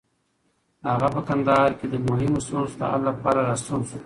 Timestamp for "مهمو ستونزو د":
2.07-2.81